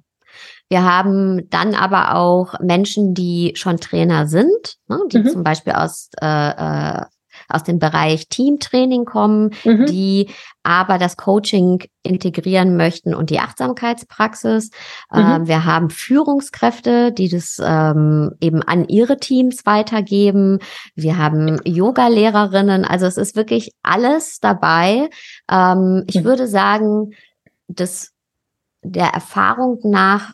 [0.69, 5.29] Wir haben dann aber auch Menschen, die schon Trainer sind, ne, die mhm.
[5.29, 7.05] zum Beispiel aus äh, äh,
[7.49, 9.87] aus dem Bereich Teamtraining kommen, mhm.
[9.87, 10.31] die
[10.63, 14.71] aber das Coaching integrieren möchten und die Achtsamkeitspraxis.
[15.13, 15.21] Mhm.
[15.21, 20.59] Ähm, wir haben Führungskräfte, die das ähm, eben an ihre Teams weitergeben.
[20.95, 22.85] Wir haben Yoga-Lehrerinnen.
[22.85, 25.09] Also es ist wirklich alles dabei.
[25.51, 26.25] Ähm, ich mhm.
[26.25, 27.13] würde sagen,
[27.69, 28.13] dass
[28.83, 30.33] der Erfahrung nach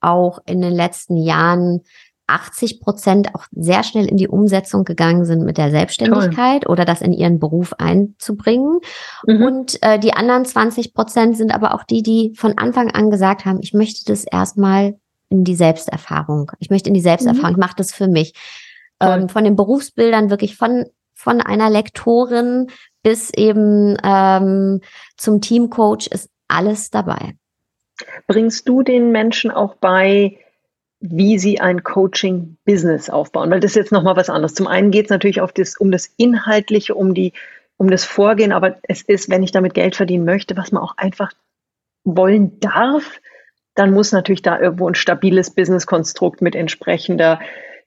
[0.00, 1.82] auch in den letzten Jahren
[2.26, 6.72] 80 Prozent auch sehr schnell in die Umsetzung gegangen sind mit der Selbstständigkeit Toll.
[6.72, 8.80] oder das in ihren Beruf einzubringen.
[9.26, 9.42] Mhm.
[9.42, 13.44] Und äh, die anderen 20 Prozent sind aber auch die, die von Anfang an gesagt
[13.44, 16.52] haben, ich möchte das erstmal in die Selbsterfahrung.
[16.58, 17.56] Ich möchte in die Selbsterfahrung, mhm.
[17.56, 18.34] ich mache das für mich.
[19.00, 22.68] Ähm, von den Berufsbildern wirklich von, von einer Lektorin
[23.02, 24.80] bis eben ähm,
[25.16, 27.34] zum Teamcoach ist alles dabei.
[28.26, 30.38] Bringst du den Menschen auch bei,
[31.00, 33.50] wie sie ein Coaching-Business aufbauen.
[33.50, 34.54] Weil das ist jetzt nochmal was anderes.
[34.54, 37.32] Zum einen geht es natürlich auf das, um das Inhaltliche, um, die,
[37.76, 40.96] um das Vorgehen, aber es ist, wenn ich damit Geld verdienen möchte, was man auch
[40.96, 41.32] einfach
[42.04, 43.20] wollen darf,
[43.74, 47.40] dann muss natürlich da irgendwo ein stabiles Business-Konstrukt mit entsprechender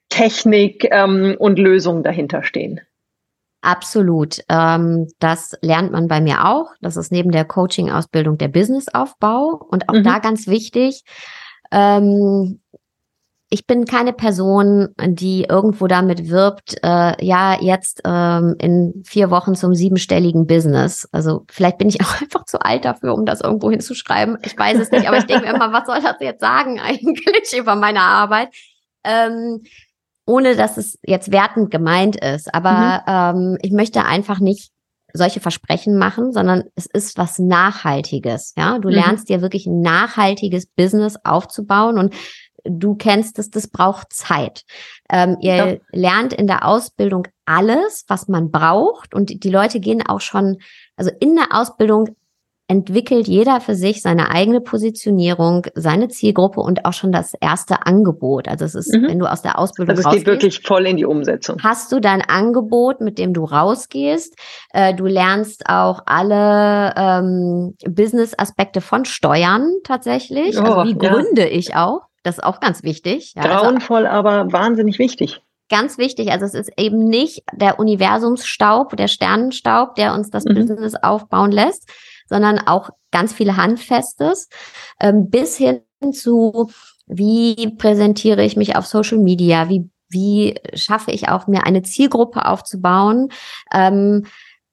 [0.08, 2.80] Technik ähm, und Lösungen dahinter stehen.
[3.62, 4.40] Absolut.
[4.48, 6.72] Ähm, das lernt man bei mir auch.
[6.80, 9.60] Das ist neben der Coaching-Ausbildung der Businessaufbau.
[9.68, 10.04] Und auch mhm.
[10.04, 11.04] da ganz wichtig,
[11.70, 12.59] ähm,
[13.52, 19.56] ich bin keine Person, die irgendwo damit wirbt, äh, ja, jetzt ähm, in vier Wochen
[19.56, 21.08] zum siebenstelligen Business.
[21.10, 24.38] Also vielleicht bin ich auch einfach zu alt dafür, um das irgendwo hinzuschreiben.
[24.42, 27.58] Ich weiß es nicht, aber ich denke mir immer, was soll das jetzt sagen eigentlich
[27.58, 28.54] über meine Arbeit?
[29.02, 29.62] Ähm,
[30.26, 32.54] ohne dass es jetzt wertend gemeint ist.
[32.54, 33.02] Aber
[33.34, 33.50] mhm.
[33.52, 34.70] ähm, ich möchte einfach nicht
[35.12, 38.54] solche Versprechen machen, sondern es ist was Nachhaltiges.
[38.56, 38.94] Ja, du mhm.
[38.94, 42.14] lernst dir wirklich ein nachhaltiges Business aufzubauen und
[42.64, 44.64] du kennst es, das braucht Zeit.
[45.10, 45.76] Ähm, ihr ja.
[45.92, 50.58] lernt in der Ausbildung alles, was man braucht und die Leute gehen auch schon,
[50.96, 52.16] also in der Ausbildung
[52.70, 58.46] entwickelt jeder für sich seine eigene Positionierung, seine Zielgruppe und auch schon das erste Angebot.
[58.46, 59.08] Also es ist, mhm.
[59.08, 61.56] wenn du aus der Ausbildung Also es geht wirklich voll in die Umsetzung.
[61.64, 64.36] Hast du dein Angebot, mit dem du rausgehst.
[64.72, 70.56] Äh, du lernst auch alle ähm, Business-Aspekte von Steuern tatsächlich.
[70.56, 71.58] Also oh, also wie gründe ja.
[71.58, 72.02] ich auch?
[72.22, 73.34] Das ist auch ganz wichtig.
[73.34, 75.40] Ja, also Grauenvoll, also, aber wahnsinnig wichtig.
[75.68, 76.32] Ganz wichtig.
[76.32, 80.54] Also es ist eben nicht der Universumsstaub, der Sternenstaub, der uns das mhm.
[80.54, 81.88] Business aufbauen lässt,
[82.28, 84.48] sondern auch ganz viele Handfestes,
[85.00, 86.70] ähm, bis hin zu,
[87.06, 92.46] wie präsentiere ich mich auf Social Media, wie, wie schaffe ich auch mir eine Zielgruppe
[92.46, 93.28] aufzubauen,
[93.72, 94.26] ähm,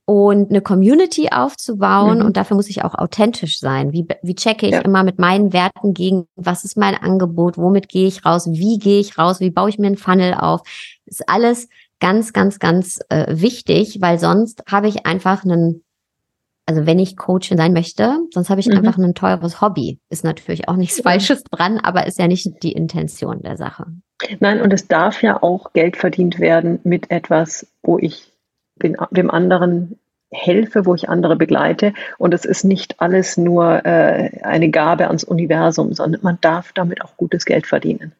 [0.08, 2.20] und eine Community aufzubauen.
[2.20, 2.26] Mhm.
[2.26, 3.92] Und dafür muss ich auch authentisch sein.
[3.92, 4.80] Wie, wie checke ich ja.
[4.80, 9.02] immer mit meinen Werten gegen, was ist mein Angebot, womit gehe ich raus, wie gehe
[9.02, 10.62] ich raus, wie baue ich mir einen Funnel auf.
[11.06, 11.68] Das ist alles
[12.00, 15.84] ganz, ganz, ganz äh, wichtig, weil sonst habe ich einfach einen,
[16.66, 18.78] also wenn ich Coach sein möchte, sonst habe ich mhm.
[18.78, 20.00] einfach ein teures Hobby.
[20.10, 23.88] Ist natürlich auch nichts Falsches dran, aber ist ja nicht die Intention der Sache.
[24.40, 28.32] Nein, und es darf ja auch Geld verdient werden mit etwas, wo ich
[28.84, 30.00] den, dem anderen
[30.32, 31.94] helfe, wo ich andere begleite.
[32.18, 37.02] Und es ist nicht alles nur äh, eine Gabe ans Universum, sondern man darf damit
[37.02, 38.14] auch gutes Geld verdienen.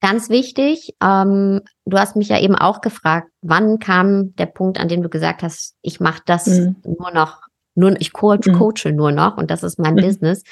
[0.00, 4.88] Ganz wichtig, ähm, du hast mich ja eben auch gefragt, wann kam der Punkt, an
[4.88, 6.76] dem du gesagt hast, ich mache das mhm.
[6.84, 7.40] nur noch,
[7.74, 8.58] nur ich coach, mhm.
[8.58, 10.02] coache nur noch und das ist mein mhm.
[10.02, 10.42] Business.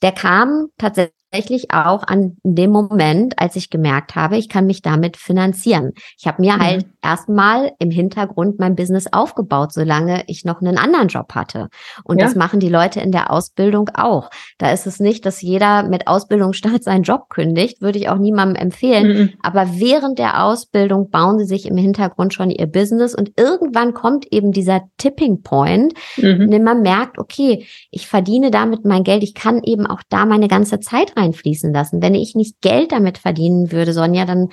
[0.00, 4.82] Der kam tatsächlich tatsächlich auch an dem Moment, als ich gemerkt habe, ich kann mich
[4.82, 5.92] damit finanzieren.
[6.18, 6.60] Ich habe mir mhm.
[6.60, 11.68] halt erstmal im Hintergrund mein Business aufgebaut, solange ich noch einen anderen Job hatte.
[12.04, 12.26] Und ja.
[12.26, 14.28] das machen die Leute in der Ausbildung auch.
[14.58, 18.56] Da ist es nicht, dass jeder mit Ausbildungsstart seinen Job kündigt, würde ich auch niemandem
[18.56, 19.08] empfehlen.
[19.08, 19.30] Mhm.
[19.42, 24.26] Aber während der Ausbildung bauen sie sich im Hintergrund schon ihr Business und irgendwann kommt
[24.30, 26.42] eben dieser Tipping Point, mhm.
[26.42, 30.26] in dem man merkt, okay, ich verdiene damit mein Geld, ich kann eben auch da
[30.26, 32.02] meine ganze Zeit rein einfließen lassen.
[32.02, 34.48] Wenn ich nicht Geld damit verdienen würde, Sonja, dann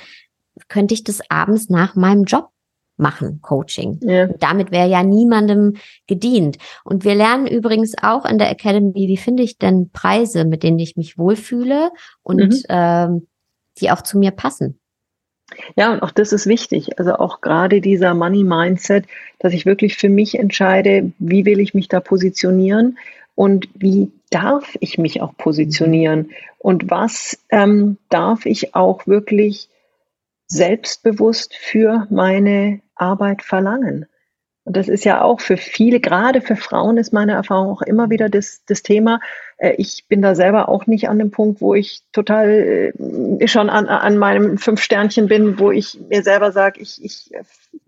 [0.67, 2.49] könnte ich das abends nach meinem Job
[2.97, 3.99] machen, Coaching.
[4.01, 4.27] Ja.
[4.27, 5.77] damit wäre ja niemandem
[6.07, 6.57] gedient.
[6.83, 10.79] Und wir lernen übrigens auch in der Academy, wie finde ich denn Preise, mit denen
[10.79, 11.91] ich mich wohlfühle
[12.23, 12.63] und mhm.
[12.67, 13.27] ähm,
[13.79, 14.79] die auch zu mir passen.
[15.75, 16.99] Ja, und auch das ist wichtig.
[16.99, 19.05] Also auch gerade dieser Money Mindset,
[19.39, 22.97] dass ich wirklich für mich entscheide, wie will ich mich da positionieren
[23.39, 29.69] und wie darf ich mich auch positionieren und was ähm, darf ich auch wirklich
[30.47, 34.07] selbstbewusst für meine Arbeit verlangen.
[34.65, 38.09] Und das ist ja auch für viele, gerade für Frauen ist meine Erfahrung auch immer
[38.09, 39.21] wieder das, das Thema.
[39.55, 42.93] Äh, ich bin da selber auch nicht an dem Punkt, wo ich total
[43.39, 47.31] äh, schon an, an meinem fünf Sternchen bin, wo ich mir selber sage, ich, ich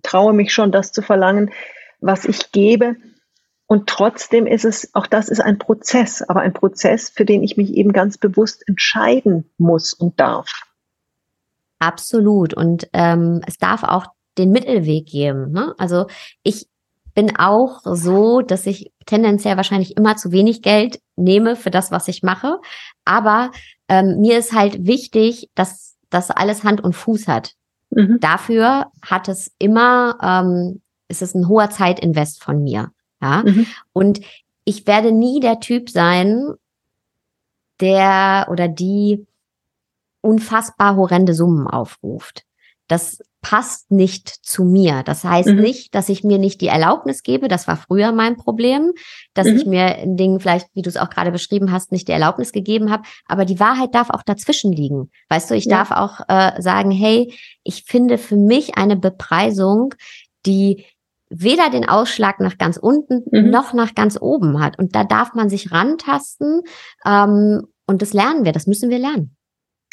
[0.02, 1.52] traue mich schon, das zu verlangen,
[2.00, 2.96] was ich gebe.
[3.71, 7.55] Und trotzdem ist es, auch das ist ein Prozess, aber ein Prozess, für den ich
[7.55, 10.51] mich eben ganz bewusst entscheiden muss und darf.
[11.79, 12.53] Absolut.
[12.53, 14.07] Und ähm, es darf auch
[14.38, 15.53] den Mittelweg geben.
[15.53, 15.73] Ne?
[15.77, 16.07] Also
[16.43, 16.67] ich
[17.13, 22.10] bin auch so, dass ich tendenziell wahrscheinlich immer zu wenig Geld nehme für das, was
[22.10, 22.60] ich mache.
[23.05, 23.51] Aber
[23.88, 27.53] ähm, mir ist halt wichtig, dass das alles Hand und Fuß hat.
[27.89, 28.17] Mhm.
[28.19, 32.91] Dafür hat es immer, ähm, ist es ein hoher Zeitinvest von mir.
[33.21, 33.43] Ja.
[33.45, 33.67] Mhm.
[33.93, 34.21] Und
[34.65, 36.53] ich werde nie der Typ sein,
[37.79, 39.25] der oder die
[40.21, 42.43] unfassbar horrende Summen aufruft.
[42.88, 45.01] Das passt nicht zu mir.
[45.03, 45.62] Das heißt mhm.
[45.62, 47.47] nicht, dass ich mir nicht die Erlaubnis gebe.
[47.47, 48.91] Das war früher mein Problem,
[49.34, 49.55] dass mhm.
[49.55, 52.51] ich mir in Dingen vielleicht, wie du es auch gerade beschrieben hast, nicht die Erlaubnis
[52.51, 53.03] gegeben habe.
[53.25, 55.10] Aber die Wahrheit darf auch dazwischen liegen.
[55.29, 55.77] Weißt du, ich ja.
[55.77, 59.95] darf auch äh, sagen, hey, ich finde für mich eine Bepreisung,
[60.45, 60.86] die
[61.32, 63.50] weder den Ausschlag nach ganz unten mhm.
[63.50, 64.78] noch nach ganz oben hat.
[64.78, 66.62] Und da darf man sich rantasten.
[67.06, 69.36] Ähm, und das lernen wir, das müssen wir lernen.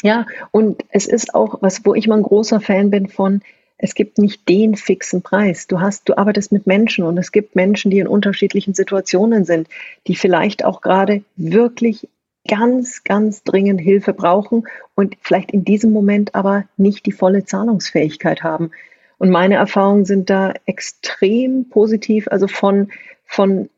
[0.02, 3.40] Ja, und es ist auch was, wo ich mal ein großer Fan bin von,
[3.78, 5.68] es gibt nicht den fixen Preis.
[5.68, 9.68] Du hast, du arbeitest mit Menschen und es gibt Menschen, die in unterschiedlichen Situationen sind,
[10.06, 12.08] die vielleicht auch gerade wirklich
[12.48, 18.42] ganz, ganz dringend Hilfe brauchen und vielleicht in diesem Moment aber nicht die volle Zahlungsfähigkeit
[18.42, 18.70] haben.
[19.18, 22.90] Und meine Erfahrungen sind da extrem positiv, also von,
[23.24, 23.68] von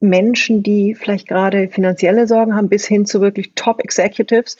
[0.00, 4.58] Menschen, die vielleicht gerade finanzielle Sorgen haben, bis hin zu wirklich Top Executives,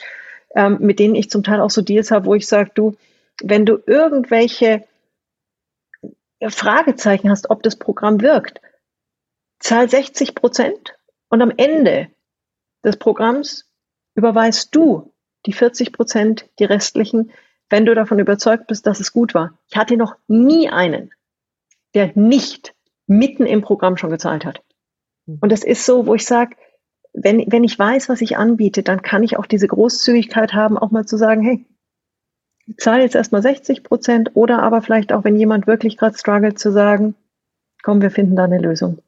[0.55, 2.97] ähm, mit denen ich zum Teil auch so Deals habe, wo ich sage, du,
[3.43, 4.85] wenn du irgendwelche
[6.47, 8.61] Fragezeichen hast, ob das Programm wirkt,
[9.59, 10.97] zahl 60 Prozent
[11.29, 12.09] und am Ende
[12.85, 13.71] des Programms
[14.15, 15.13] überweist du
[15.47, 17.33] die 40 Prozent, die restlichen,
[17.71, 19.59] wenn du davon überzeugt bist, dass es gut war.
[19.71, 21.13] Ich hatte noch nie einen,
[21.95, 22.75] der nicht
[23.07, 24.63] mitten im Programm schon gezahlt hat.
[25.27, 25.39] Hm.
[25.41, 26.57] Und das ist so, wo ich sage,
[27.13, 30.91] wenn, wenn ich weiß, was ich anbiete, dann kann ich auch diese Großzügigkeit haben, auch
[30.91, 31.67] mal zu sagen, hey,
[32.67, 36.59] ich zahle jetzt erstmal 60 Prozent oder aber vielleicht auch, wenn jemand wirklich gerade struggelt,
[36.59, 37.15] zu sagen,
[37.83, 38.99] komm, wir finden da eine Lösung.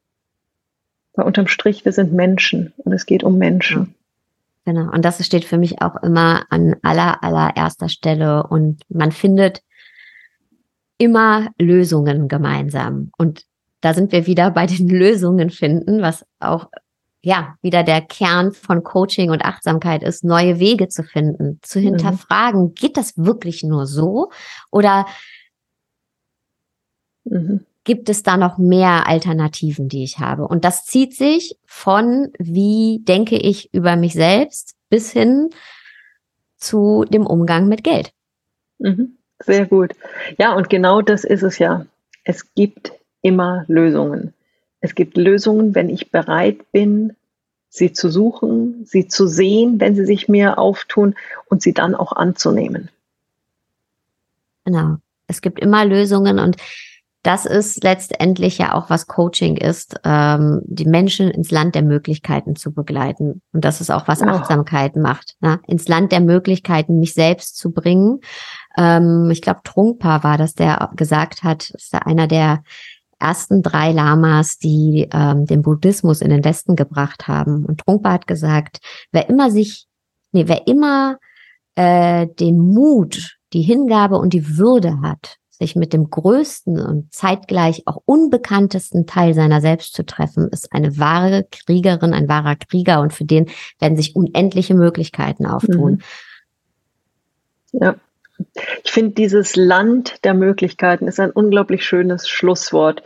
[1.12, 3.94] Weil unterm Strich, wir sind Menschen und es geht um Menschen.
[4.64, 4.92] Genau.
[4.92, 8.44] Und das steht für mich auch immer an aller, allererster Stelle.
[8.44, 9.62] Und man findet
[10.99, 13.11] immer Lösungen gemeinsam.
[13.16, 13.44] Und
[13.81, 16.68] da sind wir wieder bei den Lösungen finden, was auch
[17.23, 21.85] ja, wieder der Kern von Coaching und Achtsamkeit ist, neue Wege zu finden, zu mhm.
[21.85, 22.75] hinterfragen, mhm.
[22.75, 24.31] geht das wirklich nur so?
[24.70, 25.07] Oder
[27.25, 27.66] mhm.
[27.85, 30.47] Gibt es da noch mehr Alternativen, die ich habe?
[30.47, 35.51] Und das zieht sich von, wie denke ich über mich selbst, bis hin
[36.57, 38.12] zu dem Umgang mit Geld.
[38.79, 39.16] Mhm.
[39.43, 39.93] Sehr gut.
[40.38, 41.87] Ja, und genau das ist es ja.
[42.25, 44.35] Es gibt immer Lösungen.
[44.81, 47.16] Es gibt Lösungen, wenn ich bereit bin,
[47.71, 51.14] sie zu suchen, sie zu sehen, wenn sie sich mir auftun
[51.49, 52.90] und sie dann auch anzunehmen.
[54.64, 54.97] Genau.
[55.27, 56.57] Es gibt immer Lösungen und
[57.23, 62.57] das ist letztendlich ja auch, was Coaching ist, ähm, die Menschen ins Land der Möglichkeiten
[62.57, 63.43] zu begleiten.
[63.53, 65.01] Und das ist auch, was Achtsamkeit oh.
[65.01, 65.37] macht.
[65.41, 65.61] Ne?
[65.67, 68.21] Ins Land der Möglichkeiten, mich selbst zu bringen.
[68.79, 72.63] Ähm, ich glaube, Trunkpa war das, der gesagt hat, ist da einer der
[73.19, 77.67] ersten drei Lamas, die ähm, den Buddhismus in den Westen gebracht haben.
[77.67, 78.79] Und Trungpa hat gesagt,
[79.13, 79.87] wer immer sich,
[80.33, 81.18] nee, wer immer
[81.75, 87.83] äh, den Mut, die Hingabe und die Würde hat, sich mit dem größten und zeitgleich
[87.87, 93.13] auch unbekanntesten Teil seiner selbst zu treffen, ist eine wahre Kriegerin, ein wahrer Krieger und
[93.13, 96.03] für den werden sich unendliche Möglichkeiten auftun.
[97.73, 97.81] Mhm.
[97.81, 97.95] Ja.
[98.83, 103.03] Ich finde, dieses Land der Möglichkeiten ist ein unglaublich schönes Schlusswort.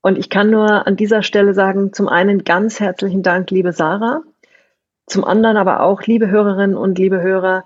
[0.00, 4.22] Und ich kann nur an dieser Stelle sagen, zum einen ganz herzlichen Dank, liebe Sarah.
[5.06, 7.64] Zum anderen aber auch, liebe Hörerinnen und liebe Hörer,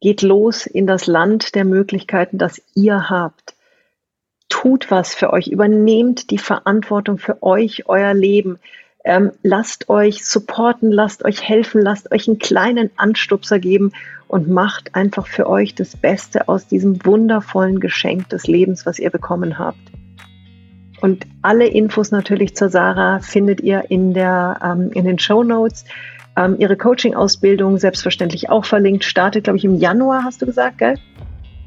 [0.00, 3.54] geht los in das Land der Möglichkeiten, das ihr habt.
[4.48, 8.58] tut was für euch, übernehmt die Verantwortung für euch, euer Leben.
[9.04, 13.92] Ähm, lasst euch supporten, lasst euch helfen, lasst euch einen kleinen Anstupser geben
[14.26, 19.10] und macht einfach für euch das Beste aus diesem wundervollen Geschenk des Lebens, was ihr
[19.10, 19.78] bekommen habt.
[21.00, 25.84] Und alle Infos natürlich zur Sarah findet ihr in, der, ähm, in den Show Notes.
[26.36, 29.04] Ähm, ihre Coaching-Ausbildung selbstverständlich auch verlinkt.
[29.04, 30.94] Startet, glaube ich, im Januar, hast du gesagt, gell?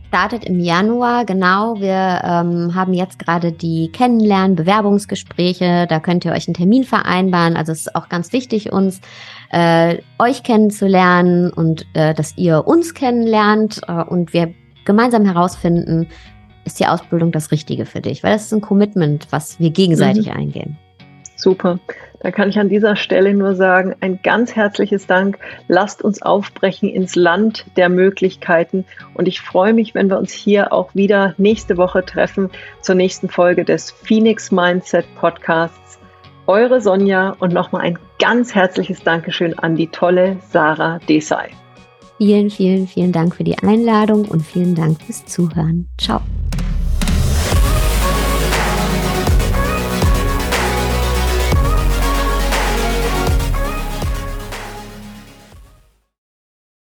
[0.07, 1.79] Startet im Januar, genau.
[1.79, 5.87] Wir ähm, haben jetzt gerade die Kennenlernen, Bewerbungsgespräche.
[5.87, 7.55] Da könnt ihr euch einen Termin vereinbaren.
[7.55, 8.99] Also es ist auch ganz wichtig, uns
[9.51, 14.53] äh, euch kennenzulernen und äh, dass ihr uns kennenlernt äh, und wir
[14.83, 16.07] gemeinsam herausfinden,
[16.65, 18.23] ist die Ausbildung das Richtige für dich?
[18.23, 20.33] Weil das ist ein Commitment, was wir gegenseitig mhm.
[20.33, 20.77] eingehen.
[21.35, 21.79] Super.
[22.19, 25.39] Da kann ich an dieser Stelle nur sagen, ein ganz herzliches Dank.
[25.67, 28.85] Lasst uns aufbrechen ins Land der Möglichkeiten.
[29.15, 32.51] Und ich freue mich, wenn wir uns hier auch wieder nächste Woche treffen
[32.81, 35.99] zur nächsten Folge des Phoenix Mindset Podcasts.
[36.45, 41.49] Eure Sonja und nochmal ein ganz herzliches Dankeschön an die tolle Sarah Desai.
[42.21, 45.87] Vielen, vielen, vielen Dank für die Einladung und vielen Dank fürs Zuhören.
[45.97, 46.21] Ciao.